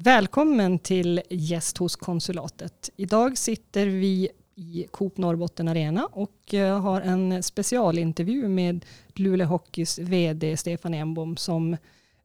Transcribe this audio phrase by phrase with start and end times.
[0.00, 2.90] Välkommen till Gäst hos konsulatet.
[2.96, 8.84] Idag sitter vi i Coop Norrbotten Arena och eh, har en specialintervju med
[9.14, 11.76] Luleå Hockeys vd Stefan Enbom som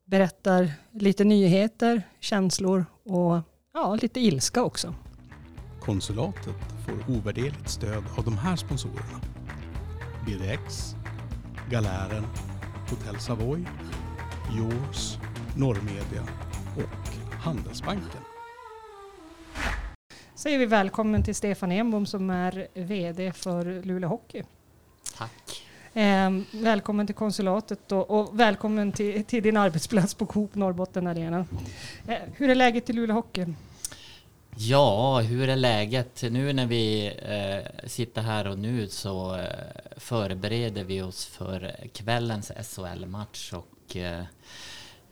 [0.05, 3.39] berättar lite nyheter, känslor och
[3.73, 4.95] ja, lite ilska också.
[5.81, 6.55] Konsulatet
[6.85, 9.21] får ovärderligt stöd av de här sponsorerna.
[10.25, 10.95] BDX,
[11.69, 12.25] Galären,
[12.89, 13.65] Hotell Savoy,
[14.57, 15.17] Yours,
[15.57, 16.23] Norrmedia
[17.43, 18.21] Handelsbanken.
[20.35, 24.43] Säger vi välkommen till Stefan Enbom som är VD för Luleå Hockey.
[25.17, 25.63] Tack.
[25.93, 31.45] Eh, välkommen till konsulatet och, och välkommen till, till, din arbetsplats på Coop Norrbotten Arena.
[32.07, 33.45] Eh, hur är läget i Luleå Hockey?
[34.55, 36.23] Ja, hur är läget?
[36.31, 39.45] Nu när vi eh, sitter här och nu så eh,
[39.97, 44.23] förbereder vi oss för kvällens SHL-match och eh,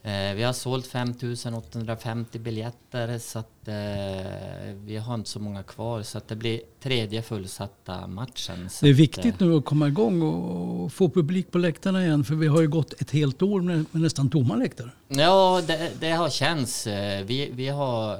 [0.04, 6.04] Eh, vi har sålt 5850 biljetter så att eh, vi har inte så många kvar
[6.04, 8.70] så att det blir tredje fullsatta matchen.
[8.82, 12.36] det är viktigt att, nu att komma igång och få publik på läktarna igen för
[12.36, 14.90] vi har ju gått ett helt år med, med nästan tomma läktare.
[15.08, 16.88] Ja, det, det, har känts.
[16.88, 18.20] Eh, vi, vi har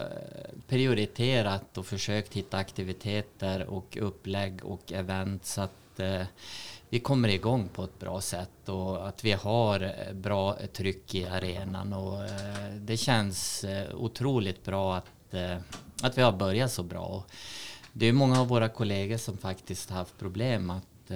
[0.68, 6.22] prioriterat och försökt hitta aktiviteter och upplägg och event så att eh,
[6.94, 11.26] vi kommer igång på ett bra sätt och att vi har eh, bra tryck i
[11.26, 15.36] arenan och eh, det känns eh, otroligt bra att,
[16.02, 17.24] att vi har börjat så bra.
[17.94, 21.12] Det är många av våra kollegor som faktiskt har haft problem att,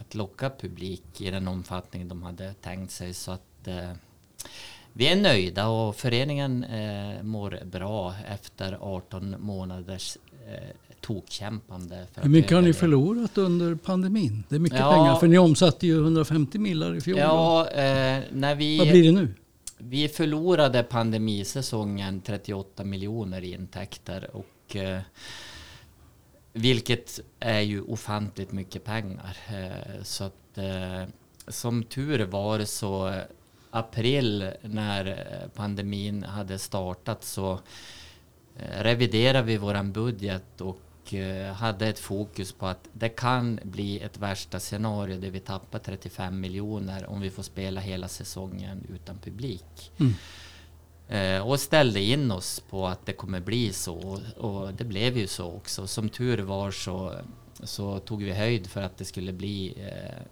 [0.00, 3.68] att locka publik i den omfattning de hade tänkt sig så att
[4.92, 6.66] vi är nöjda och föreningen
[7.22, 10.18] mår bra efter 18 månaders
[11.00, 12.06] tokkämpande.
[12.14, 14.44] Hur mycket har ni förlorat under pandemin?
[14.48, 17.18] Det är mycket ja, pengar, för ni omsatte ju 150 millar i fjol.
[17.18, 19.34] Ja, eh, när vi, Vad blir det nu?
[19.78, 25.00] Vi förlorade pandemisäsongen 38 miljoner i intäkter och eh,
[26.52, 29.36] vilket är ju ofantligt mycket pengar.
[29.48, 31.02] Eh, så att eh,
[31.48, 33.20] som tur var så
[33.70, 37.52] april när pandemin hade startat så
[38.56, 40.80] eh, reviderade vi våran budget och
[41.14, 45.78] Eh, hade ett fokus på att det kan bli ett värsta scenario där vi tappar
[45.78, 49.92] 35 miljoner om vi får spela hela säsongen utan publik.
[49.98, 50.14] Mm.
[51.08, 55.26] Eh, och ställde in oss på att det kommer bli så och det blev ju
[55.26, 55.86] så också.
[55.86, 57.14] Som tur var så,
[57.62, 60.22] så tog vi höjd för att det skulle bli eh,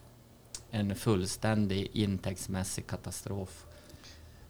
[0.71, 3.67] en fullständig intäktsmässig katastrof.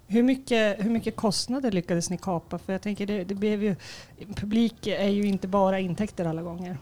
[0.08, 2.58] Hur mycket, hur mycket kostnader lyckades ni kapa?
[2.58, 3.76] För jag tänker det, det blev ju,
[4.34, 6.78] publik är ju inte bara intäkter alla gånger.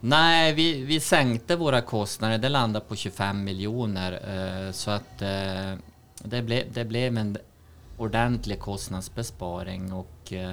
[0.00, 2.38] Nej, vi, vi sänkte våra kostnader.
[2.38, 4.12] Det landade på 25 miljoner.
[4.12, 5.74] Eh, så att eh,
[6.24, 7.38] det, ble, det blev en
[7.98, 9.92] ordentlig kostnadsbesparing.
[9.92, 10.52] Och, eh,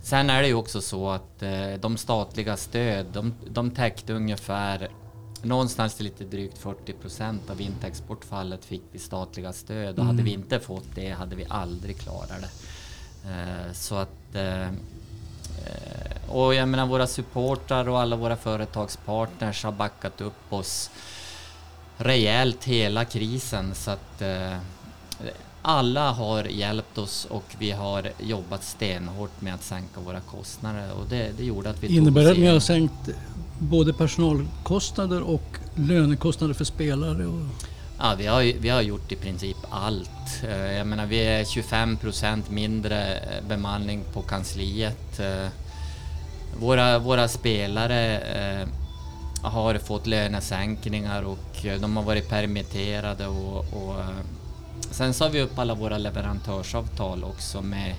[0.00, 1.42] sen är det ju också så att
[1.80, 4.88] de statliga stöd, de, de täckte ungefär
[5.42, 10.06] någonstans till lite drygt 40 procent av intäktsbortfallet fick vi statliga stöd och mm.
[10.06, 12.48] hade vi inte fått det hade vi aldrig klarat det.
[13.30, 14.72] Eh, så att eh, eh,
[16.28, 20.90] och jag menar våra supportrar och alla våra företagspartners har backat upp oss
[21.96, 24.22] rejält hela krisen så att
[25.62, 31.06] alla har hjälpt oss och vi har jobbat stenhårt med att sänka våra kostnader och
[31.08, 33.08] det, det gjorde att vi Innebär det att ni har sänkt
[33.62, 37.26] både personalkostnader och lönekostnader för spelare?
[37.26, 37.40] Och...
[37.98, 40.42] Ja, vi har, vi har gjort i princip allt.
[40.42, 45.20] Eh, jag menar, vi är 25 procent mindre eh, bemanning på kansliet.
[45.20, 45.48] Eh,
[46.60, 48.20] våra, våra spelare
[49.42, 53.94] har fått lönesänkningar och de har varit permitterade och, och
[54.90, 57.94] sen sa vi upp alla våra leverantörsavtal också med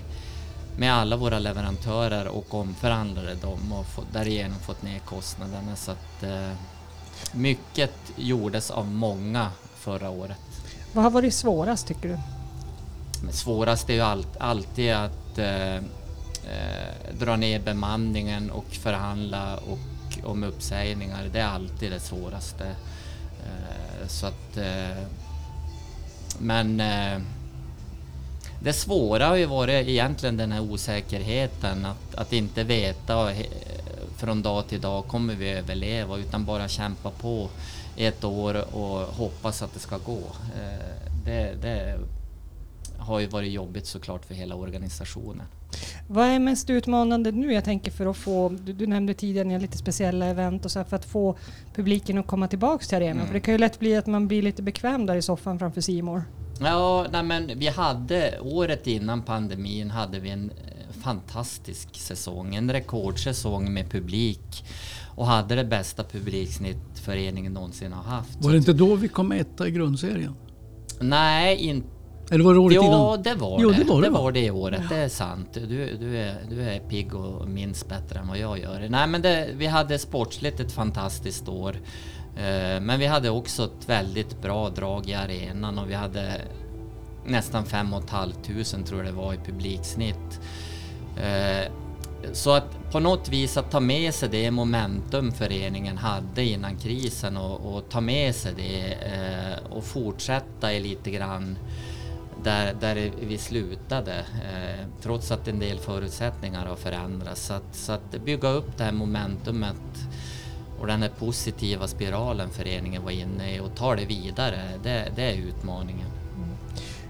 [0.78, 5.76] med alla våra leverantörer och omförhandlade dem och få, därigenom fått ner kostnaderna.
[5.76, 6.52] Så att, eh,
[7.32, 10.38] mycket gjordes av många förra året.
[10.92, 12.18] Vad har varit svårast tycker du?
[13.22, 15.82] Men svårast är ju all, alltid att eh, eh,
[17.18, 19.78] dra ner bemanningen och förhandla och
[20.24, 21.28] om uppsägningar.
[21.32, 22.66] Det är alltid det svåraste.
[23.44, 25.04] Eh, så att, eh,
[26.38, 27.18] men eh,
[28.64, 33.32] det svåra har ju varit egentligen den här osäkerheten att, att inte veta
[34.16, 37.48] från dag till dag kommer vi överleva utan bara kämpa på
[37.96, 40.20] ett år och hoppas att det ska gå.
[40.56, 41.98] Eh, det, det
[42.98, 45.46] har ju varit jobbigt såklart för hela organisationen.
[46.08, 47.52] Vad är mest utmanande nu?
[47.52, 50.86] Jag tänker för att få, du, du nämnde tidigare lite speciella event och så här,
[50.86, 51.36] för att få
[51.74, 53.16] publiken att komma tillbaks till arenan.
[53.16, 53.26] Mm.
[53.26, 55.80] För det kan ju lätt bli att man blir lite bekväm där i soffan framför
[55.80, 56.22] Simor.
[56.60, 62.72] Ja, nej men vi hade året innan pandemin hade vi en eh, fantastisk säsong, en
[62.72, 64.64] rekordsäsong med publik
[65.16, 68.38] och hade det bästa publiksnitt föreningen någonsin har haft.
[68.44, 70.34] Var det inte då vi kom etta i grundserien?
[71.00, 71.86] Nej, inte
[72.30, 73.22] Eller var det året ja, innan?
[73.22, 73.76] det var Jo, det.
[73.78, 74.20] det var det, det va?
[74.20, 75.48] var det året, det är sant.
[75.52, 78.86] Du, du, är, du är pigg och minns bättre än vad jag gör.
[78.90, 81.76] Nej, men det, vi hade sportsligt ett fantastiskt år.
[82.36, 86.40] Eh, men vi hade också ett väldigt bra drag i arenan och vi hade
[87.26, 88.34] nästan 5 500
[88.86, 90.40] tror jag det var i publiksnitt.
[91.16, 91.72] Eh,
[92.32, 97.36] så att på något vis att ta med sig det momentum föreningen hade innan krisen
[97.36, 101.58] och, och ta med sig det eh, och fortsätta i lite grann
[102.44, 104.24] där, där vi slutade.
[105.02, 107.46] Trots att en del förutsättningar har förändrats.
[107.46, 109.76] Så att, så att bygga upp det här momentumet
[110.84, 115.22] och den här positiva spiralen föreningen var inne i och ta det vidare, det, det
[115.22, 116.06] är utmaningen.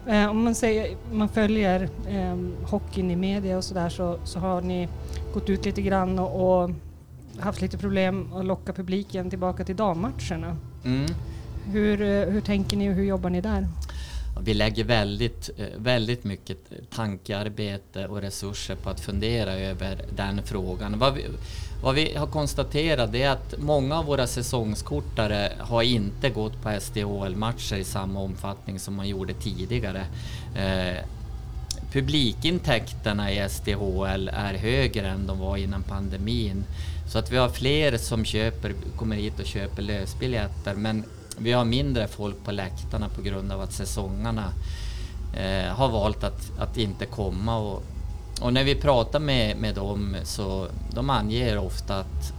[0.06, 2.36] Eh, om man, säger, man följer eh,
[2.70, 4.88] hockeyn i media och sådär så, så har ni
[5.34, 6.70] gått ut lite grann och, och
[7.38, 10.56] haft lite problem att locka publiken tillbaka till dammatcherna.
[10.84, 11.06] Mm.
[11.64, 13.68] Hur, eh, hur tänker ni och hur jobbar ni där?
[14.40, 16.58] Vi lägger väldigt, eh, väldigt mycket
[16.94, 20.98] tankearbete och resurser på att fundera över den frågan.
[20.98, 21.25] Vad vi,
[21.82, 27.76] vad vi har konstaterat är att många av våra säsongskortare har inte gått på SDHL-matcher
[27.76, 30.06] i samma omfattning som man gjorde tidigare.
[30.56, 31.04] Eh,
[31.92, 36.64] publikintäkterna i SDHL är högre än de var innan pandemin.
[37.08, 41.04] Så att vi har fler som köper, kommer hit och köper lösbiljetter men
[41.38, 44.52] vi har mindre folk på läktarna på grund av att säsongarna
[45.36, 47.58] eh, har valt att, att inte komma.
[47.58, 47.82] Och,
[48.40, 52.32] och när vi pratar med, med dem så de anger ofta att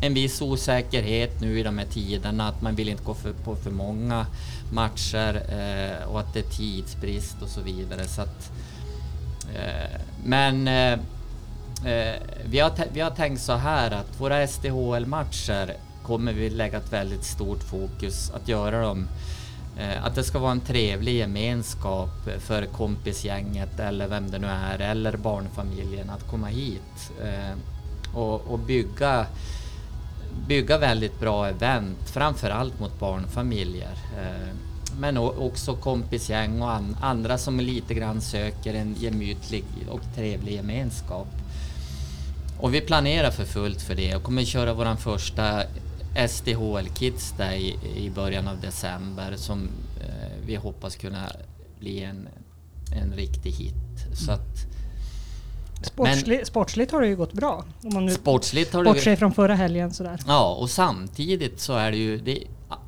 [0.00, 3.56] en viss osäkerhet nu i de här tiderna, att man vill inte gå för, på
[3.56, 4.26] för många
[4.72, 8.04] matcher eh, och att det är tidsbrist och så vidare.
[8.04, 8.52] Så att,
[9.54, 12.14] eh, men eh, eh
[12.44, 17.24] vi, har vi har tänkt så här att våra SDHL-matcher kommer vi lägga ett väldigt
[17.24, 19.08] stort fokus att göra dem
[19.78, 24.78] eh, Att det ska vara en trevlig gemenskap för kompisgänget eller vem det nu är,
[24.78, 27.56] eller barnfamiljen att komma hit eh,
[28.14, 29.26] och, och bygga,
[30.48, 33.98] bygga väldigt bra event, framförallt mot barnfamiljer.
[34.22, 34.54] Eh,
[34.98, 41.28] men också kompisgäng och andra som lite grann söker en gemytlig och trevlig gemenskap.
[42.60, 45.62] Och vi planerar för fullt för det och kommer köra våran första
[46.28, 49.68] SDHL Kids där i, i början av december som
[50.00, 51.30] eh, vi hoppas kunna
[51.78, 52.28] bli en,
[52.92, 53.74] en riktig hit.
[54.14, 54.66] Så att
[55.84, 57.64] Sportsligt, sportsligt har det ju gått bra.
[57.82, 58.90] Om man nu sportsligt har det...
[58.90, 60.20] bortser från förra helgen sådär.
[60.26, 62.18] Ja, och samtidigt så är det ju...
[62.18, 62.38] Det,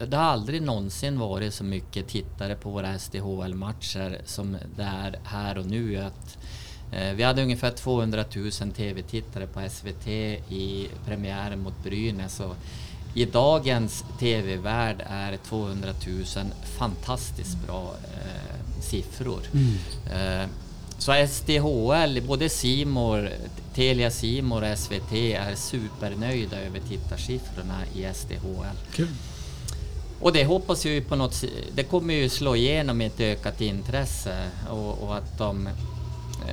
[0.08, 5.58] det har aldrig någonsin varit så mycket tittare på våra SDHL-matcher som det är här
[5.58, 5.98] och nu.
[5.98, 6.38] Att,
[6.92, 12.40] eh, vi hade ungefär 200 000 TV-tittare på SVT i premiären mot Brynäs.
[12.40, 12.56] Och
[13.16, 16.24] I dagens TV-värld är 200 000
[16.78, 19.40] fantastiskt bra eh, siffror.
[20.12, 20.48] Eh,
[20.98, 23.30] så SDHL, både Simor,
[23.74, 28.76] Telia Simor och SVT är supernöjda över tittarsiffrorna i SDHL.
[28.92, 29.08] Kul.
[30.20, 34.50] Och det hoppas ju på något Det kommer ju slå igenom i ett ökat intresse
[34.70, 35.68] och, och att, de,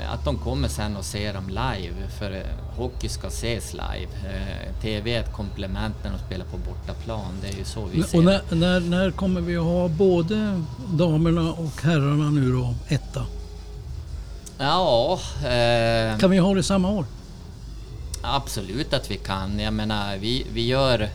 [0.10, 2.10] att de kommer sen och ser dem live.
[2.20, 4.12] För eh, hockey ska ses live.
[4.26, 7.32] Eh, TV är ett komplement när de spelar på bortaplan.
[7.42, 10.64] Det är ju så vi ser Och när, när, när kommer vi att ha både
[10.88, 13.26] damerna och herrarna nu då etta?
[14.58, 17.06] Ja, eh, Kan vi ha det samma år?
[18.22, 19.60] Absolut att vi kan.
[19.60, 21.10] Jag menar, vi, vi gör...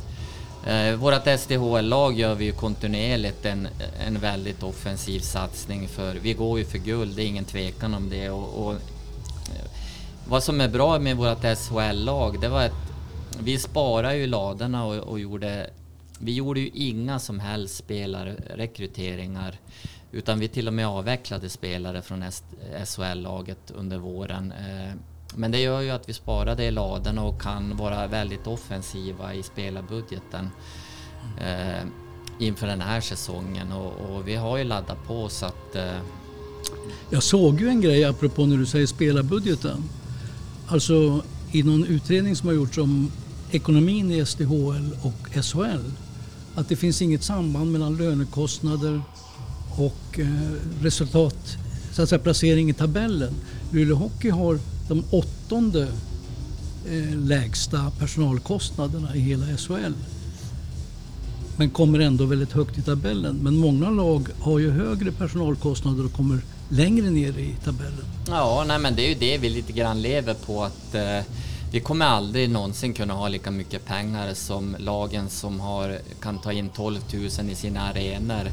[0.69, 3.69] Eh, vårt SDHL-lag gör vi ju kontinuerligt en,
[4.07, 8.11] en väldigt offensiv satsning för vi går ju för guld, det är ingen tvekan om
[8.11, 8.31] det.
[8.31, 9.71] Och, och, eh,
[10.29, 12.93] vad som är bra med vårt SHL-lag, det var att
[13.41, 15.71] vi sparade ju ladorna och, och gjorde...
[16.21, 19.59] Vi gjorde ju inga som helst spelarrekryteringar
[20.13, 22.25] utan vi till och med avvecklade spelare från
[22.85, 24.53] SHL-laget under våren.
[24.53, 24.95] Eh,
[25.39, 29.35] men det gör ju att vi sparar det i ladorna och kan vara väldigt offensiva
[29.35, 30.51] i spelarbudgeten
[31.41, 31.87] eh,
[32.39, 33.73] inför den här säsongen.
[33.73, 35.77] Och, och vi har ju laddat på så att...
[35.77, 35.99] Eh,
[37.11, 39.83] Jag såg ju en grej apropå när du säger spelarbudgeten.
[40.67, 43.13] Alltså i någon utredning som har gjorts om
[43.51, 45.91] ekonomin i SDHL och SHL.
[46.55, 49.03] Att det finns inget samband mellan lönekostnader
[49.79, 50.53] och eh,
[50.83, 51.57] resultat,
[51.93, 53.35] så att säga placering i tabellen.
[53.73, 55.89] Luleå Hockey har de åttonde
[56.87, 59.93] eh, lägsta personalkostnaderna i hela SHL.
[61.57, 63.37] men kommer ändå väldigt högt i tabellen.
[63.37, 68.05] Men många lag har ju högre personalkostnader och kommer längre ner i tabellen.
[68.29, 70.65] Ja, nej, men det är ju det vi lite grann lever på.
[70.65, 71.21] att eh,
[71.73, 76.53] Vi kommer aldrig någonsin kunna ha lika mycket pengar som lagen som har, kan ta
[76.53, 78.51] in 12 000 i sina arenor.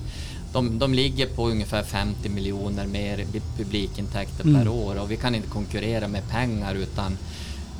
[0.55, 4.61] De, de ligger på ungefär 50 miljoner mer i publikintäkter Mm.
[4.61, 7.17] per år och vi kan inte konkurrera med pengar utan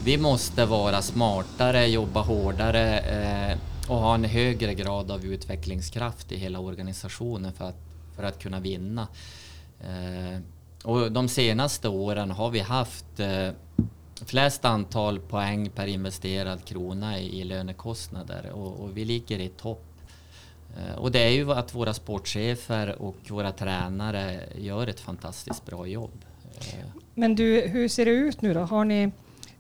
[0.03, 6.37] vi måste vara smartare, jobba hårdare eh, och ha en högre grad av utvecklingskraft i
[6.37, 7.79] hela organisationen för att,
[8.15, 9.07] för att kunna vinna.
[9.81, 10.39] Eh,
[10.83, 13.49] och de senaste åren har vi haft eh,
[14.25, 19.85] flest antal poäng per investerad krona i, i lönekostnader och, och vi ligger i topp.
[20.77, 25.87] Eh, och det är ju att våra sportchefer och våra tränare gör ett fantastiskt bra
[25.87, 26.25] jobb.
[26.59, 28.59] Eh, Men du, hur ser det ut nu då?
[28.59, 29.11] Har ni,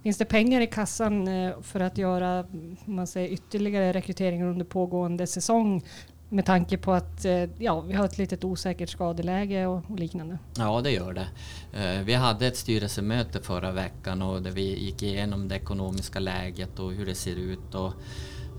[0.03, 2.45] finns det pengar i kassan eh, för att göra
[2.85, 5.85] man säger, ytterligare rekryteringar under pågående säsong?
[6.29, 7.25] Med tanke på att
[7.57, 10.37] ja, vi har ett litet osäkert skadeläge och, och liknande.
[10.57, 11.27] Ja, det gör det.
[12.03, 16.91] Vi hade ett styrelsemöte förra veckan och där vi gick igenom det ekonomiska läget och
[16.91, 17.75] hur det ser ut.
[17.75, 17.93] Och,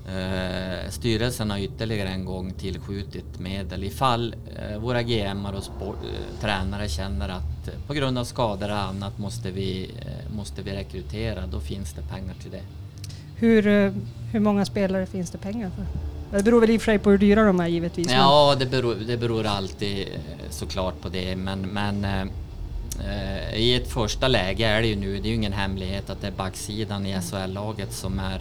[0.08, 6.40] eh, styrelsen har ytterligare en gång tillskjutit medel ifall eh, våra GM och sport, eh,
[6.40, 9.90] tränare känner att på grund av skador och annat måste vi,
[10.36, 11.46] måste vi rekrytera.
[11.46, 12.62] Då finns det pengar till det.
[13.36, 13.92] Hur,
[14.32, 15.86] hur många spelare finns det pengar för?
[16.38, 18.12] Det beror väl i och för sig på hur dyra de är givetvis.
[18.12, 20.06] Ja, det beror, det beror alltid
[20.50, 21.36] såklart på det.
[21.36, 22.06] Men, men
[23.54, 26.26] i ett första läge är det ju nu, det är ju ingen hemlighet att det
[26.26, 28.40] är backsidan i SHL-laget som är,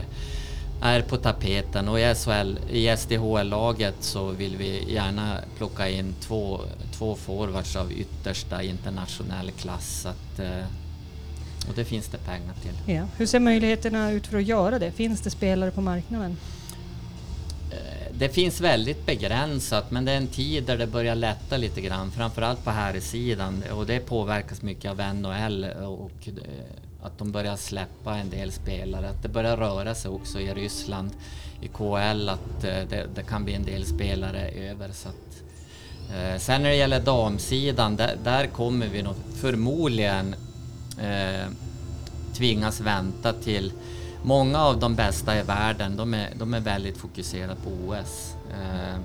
[0.85, 1.87] är på tapeten.
[1.89, 6.61] Och i, SHL, i SDHL-laget så vill vi gärna plocka in två,
[6.91, 10.05] två forwards av yttersta internationell klass.
[10.05, 10.65] Att, eh,
[11.69, 12.93] och det finns det pengar till.
[12.95, 13.03] Ja.
[13.17, 14.91] Hur ser möjligheterna ut för att göra det?
[14.91, 16.37] Finns det spelare på marknaden?
[17.71, 17.77] Eh,
[18.17, 22.11] Det finns väldigt begränsat, men det är en tid där det börjar lätta lite grann,
[22.11, 26.33] framförallt på här sidan och det påverkas mycket av NHL och eh,
[27.05, 31.11] att de börjar släppa en del spelare, att det börjar röra sig också i Ryssland,
[31.61, 34.89] i KL, att eh, det, det kan bli en del spelare över.
[34.91, 35.43] Så att,
[36.15, 40.35] eh, sen när det gäller damsidan, där, där kommer vi nog förmodligen
[41.01, 41.47] eh,
[42.33, 43.71] tvingas vänta till
[44.25, 48.35] Många av de bästa i världen, de är, de är väldigt fokuserade på OS.
[48.51, 48.99] Eh,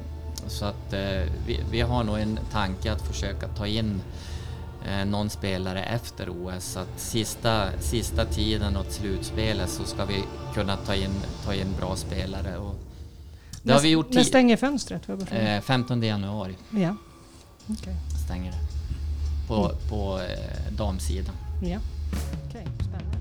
[0.47, 4.30] så att eh, vi, vi har nog en tanke att försöka ta in eh,
[5.07, 6.65] någon spelare efter OS.
[6.65, 10.23] Så att sista, sista tiden åt slutspelet så ska vi
[10.55, 11.11] kunna ta in,
[11.45, 12.57] ta in bra spelare.
[12.57, 12.75] Och
[13.63, 15.09] det har vi gjort När stänger fönstret?
[15.31, 16.97] eh, 15 januari Ja.
[17.69, 17.95] Okej.
[18.25, 18.59] stänger det.
[19.49, 21.35] På, på eh, damsidan.
[21.63, 21.79] Ja.
[22.51, 23.17] Spännande.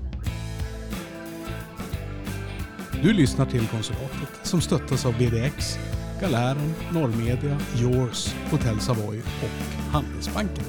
[3.02, 5.78] Du lyssnar till Konsulatet som stöttas av BDX,
[6.20, 10.64] Galären, Norrmedia, Yours, Hotell Savoy och Handelsbanken.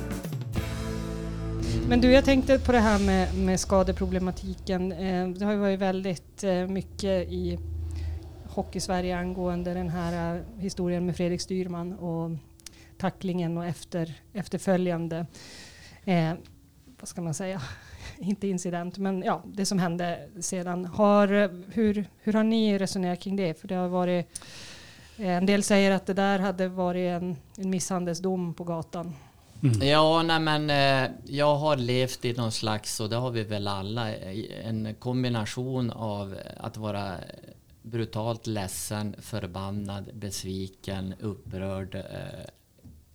[1.87, 4.91] Men du, jag tänkte på det här med, med skadeproblematiken.
[4.91, 7.59] Eh, det har ju varit väldigt eh, mycket i
[8.49, 12.31] Hockeysverige angående den här eh, historien med Fredrik Styrman och
[12.97, 15.25] tacklingen och efter, efterföljande,
[16.05, 16.33] eh,
[16.99, 17.61] vad ska man säga,
[18.17, 20.85] inte incident, men ja, det som hände sedan.
[20.85, 21.27] Har,
[21.73, 23.61] hur, hur har ni resonerat kring det?
[23.61, 24.41] För det har varit,
[25.17, 29.15] eh, en del säger att det där hade varit en, en misshandelsdom på gatan.
[29.63, 29.87] Mm.
[29.87, 33.67] Ja, nej men eh, jag har levt i någon slags, och det har vi väl
[33.67, 37.15] alla, en kombination av att vara
[37.81, 42.45] brutalt ledsen, förbannad, besviken, upprörd eh,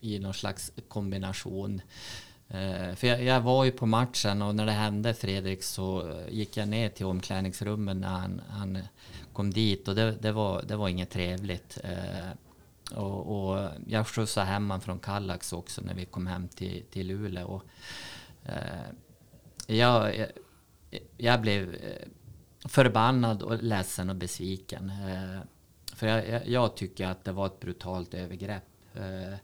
[0.01, 1.81] i någon slags kombination.
[2.49, 6.57] Eh, för jag, jag var ju på matchen och när det hände Fredrik så gick
[6.57, 8.79] jag ner till omklädningsrummet när han, han
[9.33, 11.79] kom dit och det, det, var, det var inget trevligt.
[12.95, 17.47] Och, och jag skjutsade hem från Kallax också när vi kom hem till, till Luleå.
[17.47, 17.63] Och,
[18.45, 18.91] eh,
[19.67, 20.29] jag, jag,
[21.17, 22.09] jag blev eh,
[22.65, 24.91] förbannad och ledsen och besviken.
[24.91, 25.41] Eh,
[25.95, 28.65] för jag, jag, jag tycker att det var ett brutalt övergrepp
[28.95, 29.39] eh,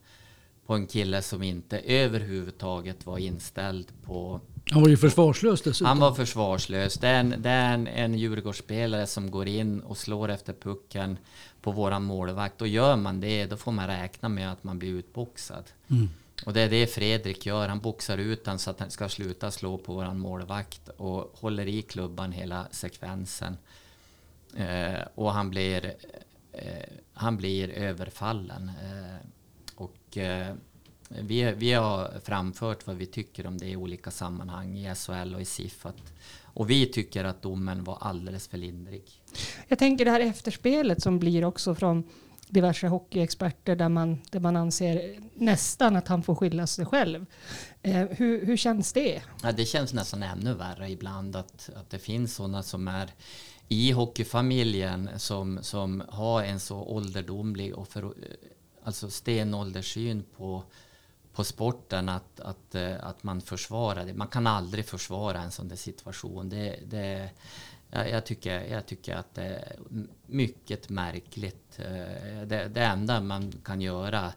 [0.66, 5.86] på en kille som inte överhuvudtaget var inställd på han var ju försvarslös dessutom.
[5.86, 6.94] han var försvarslös.
[6.94, 11.18] Det är, en, det är en, en Djurgårdsspelare som går in och slår efter pucken
[11.62, 12.60] på våran målvakt.
[12.60, 15.64] Och gör man det, då får man räkna med att man blir utboxad.
[15.88, 16.08] Mm.
[16.46, 17.68] Och det är det Fredrik gör.
[17.68, 21.68] Han boxar ut den så att han ska sluta slå på våran målvakt och håller
[21.68, 23.56] i klubban hela sekvensen.
[24.56, 25.94] Eh, och han blir,
[26.52, 28.68] eh, han blir överfallen.
[28.68, 29.26] Eh,
[29.74, 30.54] och eh,
[31.20, 35.40] vi, vi har framfört vad vi tycker om det i olika sammanhang i SHL och
[35.40, 35.86] i SIF.
[35.86, 39.02] Att, och vi tycker att domen var alldeles för lindrig.
[39.68, 42.04] Jag tänker det här efterspelet som blir också från
[42.48, 47.26] diverse hockeyexperter där man, där man anser nästan att han får skylla sig själv.
[47.82, 49.22] Eh, hur, hur känns det?
[49.42, 53.10] Ja, det känns nästan ännu värre ibland att, att det finns sådana som är
[53.68, 58.14] i hockeyfamiljen som, som har en så ålderdomlig och för,
[58.84, 60.64] alltså stenålderssyn på,
[61.32, 64.14] på sporten att, att, eh, att man försvarar det.
[64.14, 66.48] Man kan aldrig försvara en sån där situation.
[66.48, 67.30] Det, det,
[67.90, 69.76] jag, tycker, jag tycker att det är
[70.26, 71.78] mycket märkligt.
[71.78, 74.32] Eh, det, det enda man kan göra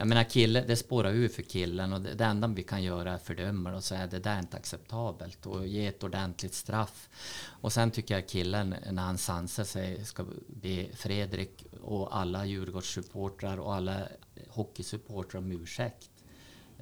[0.00, 3.12] jag menar kille, det spårar ur för killen och det, det enda vi kan göra
[3.12, 7.08] är fördöma och säga att det där är inte acceptabelt och ge ett ordentligt straff.
[7.60, 13.58] Och sen tycker jag killen när han sansar sig ska be Fredrik och alla Djurgårdssupportrar
[13.58, 14.08] och alla
[14.48, 16.09] hockeysupportrar om ursäkt.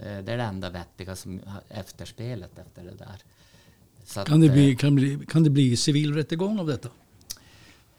[0.03, 4.25] Eh, det är det enda vettiga som efterspelet efter det där.
[4.25, 6.89] kan, det bli, eh, kan, bli, kan det bli civil rättegång av detta?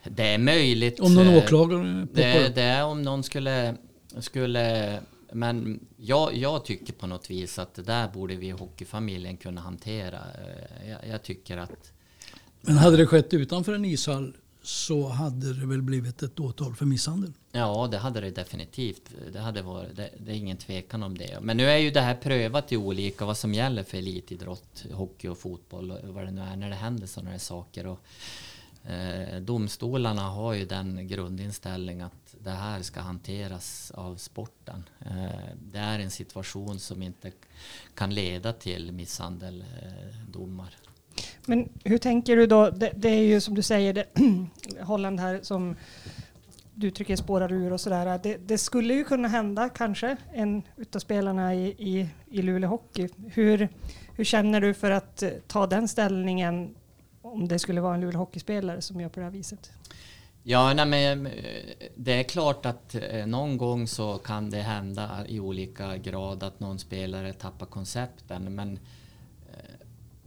[0.03, 0.99] Det är möjligt.
[0.99, 3.75] Om någon eh, åklagare det, det är om någon skulle
[4.19, 4.99] skulle,
[5.33, 9.61] men jag, jag tycker på något vis att det där borde vi i hockeyfamiljen kunna
[9.61, 10.19] hantera.
[10.87, 11.91] Jag, jag tycker att...
[12.61, 16.85] Men hade det skett utanför en ishall så hade det väl blivit ett åtal för
[16.85, 17.33] misshandel?
[17.51, 19.09] Ja, det hade det definitivt.
[19.33, 21.39] Det, hade varit, det, det, är ingen tvekan om det.
[21.41, 25.27] Men nu är ju det här prövat i olika vad som gäller för elitidrott, hockey
[25.27, 27.87] och fotboll och vad det nu är när det händer sådana här saker.
[27.87, 27.99] Och,
[28.89, 34.83] eh, domstolarna har ju den grundinställningen att det här ska hanteras av sporten.
[34.99, 37.31] Eh, det är en situation som inte
[37.93, 40.75] kan leda till misshandeldomar.
[40.83, 40.88] Eh,
[41.49, 42.69] men hur tänker du då?
[42.69, 44.05] Det, det är ju som du säger, det,
[44.81, 45.75] Holland här som
[46.73, 48.19] du tycker spårar ur och sådär.
[48.23, 53.09] Det, det, skulle ju kunna hända kanske en utav spelarna i, i, i Luleå Hockey.
[53.33, 53.69] Hur,
[54.15, 56.75] hur känner du för att eh, ta den ställningen
[57.21, 59.71] om det skulle vara en Luleå Hockeyspelare som gör på det här viset?
[60.43, 61.33] Ja, nej, men eh,
[61.95, 66.59] det är klart att eh, någon gång så kan det hända i olika grad att
[66.59, 68.55] någon spelare tappar koncepten.
[68.55, 68.79] Men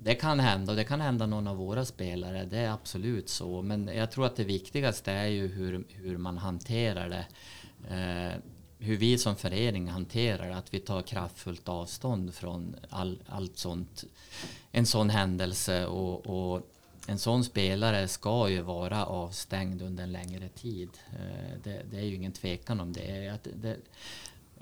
[0.05, 2.45] det kan hända och det kan hända någon av våra spelare.
[2.45, 3.63] Det är absolut så.
[3.63, 7.27] Men jag tror att det viktigaste är ju hur, hur man hanterar det.
[7.95, 8.39] Eh,
[8.79, 10.57] hur vi som förening hanterar det.
[10.57, 14.05] Att vi tar kraftfullt avstånd från all, allt sånt.
[14.71, 16.63] En sån händelse och, och
[17.07, 20.91] en sån spelare ska ju vara avstängd under en längre tid.
[21.13, 23.39] Eh, det, det är ju ingen tvekan om det.
[23.55, 23.77] det.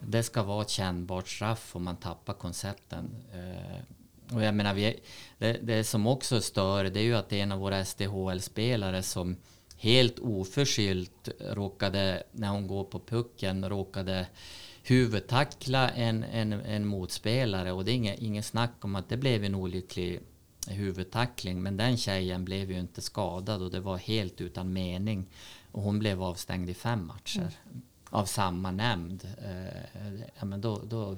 [0.02, 3.10] Det ska vara ett kännbart straff om man tappar koncepten.
[3.32, 3.80] Eh,
[4.32, 5.00] och jag menar, vi,
[5.38, 9.36] det, det som också stör det är ju att en av våra SDHL-spelare som
[9.76, 14.26] helt oförskyllt råkade, när hon går på pucken, råkade
[14.82, 17.72] huvudtackla en, en, en motspelare.
[17.72, 20.20] Och det är inget, inget snack om att det blev en olycklig
[20.68, 21.62] huvudtackling.
[21.62, 25.26] Men den tjejen blev ju inte skadad och det var helt utan mening.
[25.72, 27.82] Och hon blev avstängd i fem matcher mm.
[28.10, 29.28] av samma nämnd.
[29.44, 31.16] Eh, ja, men då, då,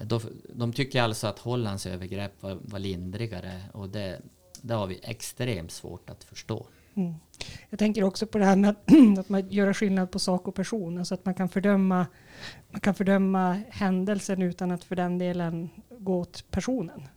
[0.00, 0.20] då,
[0.54, 4.20] de tycker alltså att Hollands övergrepp var, var lindrigare och det,
[4.62, 6.66] det har vi extremt svårt att förstå.
[6.94, 7.14] Mm.
[7.70, 8.84] Jag tänker också på det här med att,
[9.18, 10.98] att man gör skillnad på sak och person.
[10.98, 12.06] Alltså att man kan fördöma,
[12.70, 17.08] man kan fördöma händelsen utan att för den delen gå åt personen.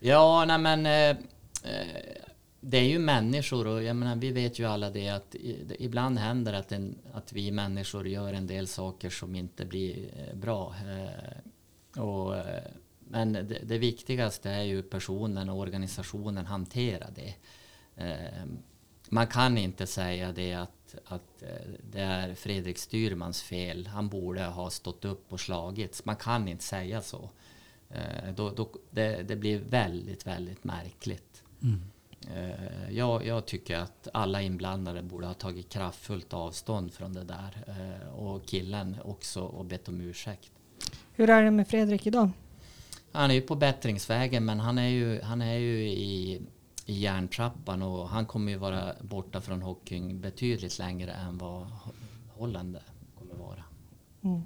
[0.00, 1.10] Ja, nej men eh,
[1.72, 2.26] eh,
[2.60, 5.34] det är ju människor och jag menar, vi vet ju alla det att
[5.78, 10.36] ibland händer att, en, att vi människor gör en del saker som inte blir eh,
[10.36, 10.74] bra.
[10.88, 11.49] Eh,
[11.96, 12.62] och, eh,
[12.98, 17.34] men det, det, viktigaste är ju personen och organisationen hanterar det.
[18.04, 18.44] Eh,
[19.08, 21.42] man kan inte säga det att, att
[21.90, 23.86] det är Fredrik Styrmans fel.
[23.86, 26.04] Han borde ha stått upp och slagits.
[26.04, 27.30] Man kan inte säga så.
[27.90, 31.42] Eh, då, då, det, det, blir väldigt, väldigt märkligt.
[31.62, 31.80] Mm.
[32.34, 37.64] Eh, jag, jag, tycker att alla inblandade borde ha tagit kraftfullt avstånd från det där.
[37.66, 40.52] Eh, och killen också och bett om ursäkt.
[41.20, 42.30] Hur är det med Fredrik idag?
[43.12, 46.40] Han är ju på bättringsvägen men han är ju, han är ju i,
[46.86, 51.66] i järntrappan och han kommer ju vara borta från hockeyn betydligt längre än vad
[52.28, 52.78] Holland
[53.18, 53.64] kommer vara.
[54.24, 54.42] Mm.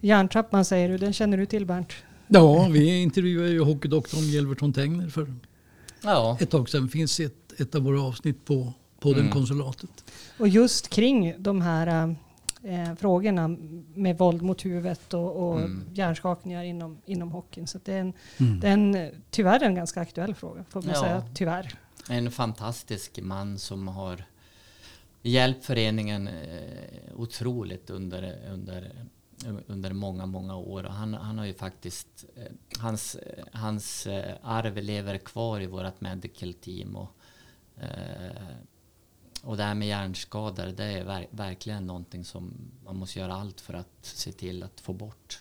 [0.00, 1.92] Järntrappan säger du, den känner du till Bernt?
[2.28, 5.34] Ja, vi intervjuade ju hockeydoktorn Gelverton Tengner för
[6.02, 6.38] ja.
[6.40, 6.88] ett tag sedan.
[6.88, 9.32] Finns ett, ett av våra avsnitt på podden mm.
[9.32, 10.04] Konsulatet.
[10.38, 12.16] Och just kring de här
[12.62, 13.48] eh, frågorna
[13.94, 15.84] med våld mot huvudet och, och mm.
[15.92, 17.66] hjärnskakningar inom, inom hockeyn.
[17.66, 18.60] Så det är, en, mm.
[18.60, 21.00] det är en, tyvärr en ganska aktuell fråga, får man ja.
[21.00, 21.24] säga.
[21.34, 21.74] Tyvärr.
[22.10, 24.24] En fantastisk man som har
[25.22, 26.32] hjälpt föreningen eh,
[27.16, 28.92] otroligt under, under
[29.66, 30.84] under många, många år.
[30.84, 33.16] Och han, han har ju faktiskt, eh, hans,
[33.52, 36.96] hans eh, arv lever kvar i vårt medical team.
[36.96, 37.16] Och,
[37.82, 38.46] eh,
[39.42, 42.52] och det här med hjärnskador, det är ver verkligen någonting som
[42.84, 45.38] man måste göra allt för att se till att få bort.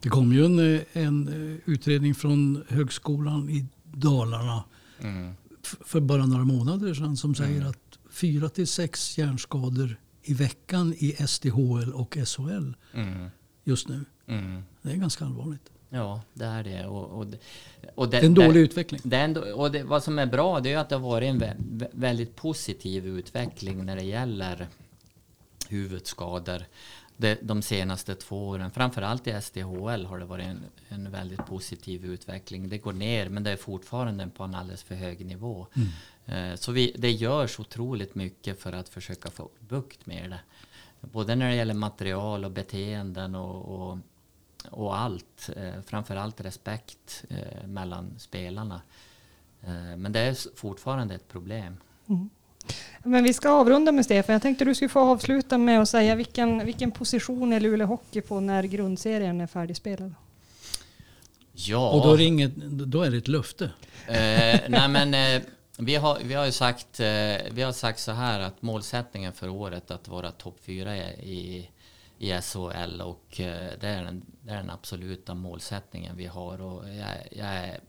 [0.00, 1.28] Det kom ju en, en
[1.64, 4.64] utredning från Högskolan i Dalarna
[5.00, 5.34] Mm.
[5.62, 7.70] för bara några månader sedan som säger Mm.
[7.70, 13.28] att fyra till sex hjärnskador i veckan i SDHL och SHL Mm.
[13.64, 14.04] just nu.
[14.26, 14.62] Mm.
[14.82, 15.70] Det är ganska allvarligt.
[15.90, 16.86] Ja, det är det.
[16.86, 17.38] Och, och, det-
[17.94, 19.00] och Det är en dålig utveckling.
[19.04, 21.38] Det ändå, och det, vad som är bra det är att det har varit en
[21.38, 24.68] vä vä- väldigt positiv utveckling när det gäller
[25.68, 26.62] huvudskador
[27.16, 28.70] de, de senaste två åren.
[28.70, 32.68] Framförallt i SDHL har det varit en, en väldigt positiv utveckling.
[32.68, 35.66] Det går ner men det är fortfarande på en alldeles för hög nivå.
[36.26, 40.40] Eh, Så vi, det görs otroligt mycket för att försöka få bukt med det.
[41.00, 43.98] Både när det gäller material och beteenden och, och,
[44.70, 45.50] och allt.
[45.56, 48.80] Eh, framförallt respekt eh, mellan spelarna.
[49.62, 51.76] Eh, men det är fortfarande ett problem.
[53.02, 54.32] Men vi ska avrunda med Stefan.
[54.32, 58.20] Jag tänkte du skulle få avsluta med att säga vilken, vilken position är Luleå Hockey
[58.20, 60.14] på när grundserien är färdigspelad?
[61.52, 63.64] Ja, Och då är, det inget, då är det ett löfte.
[64.06, 65.42] eh, nej men eh,
[65.78, 67.06] vi har, vi har ju sagt, eh,
[67.50, 71.70] vi har sagt så här att målsättningen för året att vara topp fyra i,
[72.18, 76.88] i SHL och eh, det, är den, det är den absoluta målsättningen vi har och
[76.88, 77.80] jag, jag är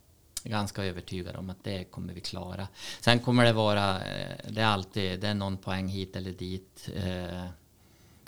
[0.44, 2.68] ganska övertygad om att det kommer vi klara.
[3.00, 6.90] Sen kommer det vara, eh, det är alltid, det är någon poäng hit eller dit
[6.96, 7.46] eh,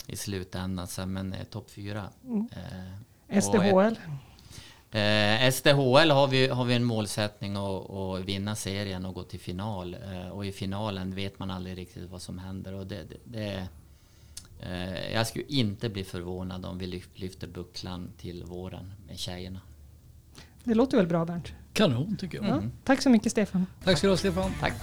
[0.06, 2.08] i slutändan, så, men eh, topp fyra.
[2.52, 3.96] Eh, och SDHL?
[4.90, 9.40] Eh, SDHL har vi, har vi en målsättning att, att vinna serien och gå till
[9.40, 9.96] final.
[10.12, 12.72] Eh, och i finalen vet man aldrig riktigt vad som händer.
[12.72, 13.68] Och det, det, det,
[14.62, 19.60] eh, jag skulle inte bli förvånad om vi lyf- lyfter bucklan till våren med tjejerna.
[20.64, 21.52] Det låter väl bra Bernt?
[21.72, 22.46] Kanon tycker jag.
[22.46, 22.62] Ja.
[22.84, 23.66] Tack så mycket Stefan.
[23.84, 24.50] Tack ska du ha Stefan.
[24.60, 24.74] Tack!